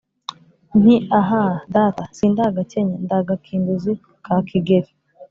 [0.79, 1.43] Nti: aha
[1.75, 3.93] data si ndi agakenya, ndi agakinduzi
[4.25, 4.91] ka Kigeli,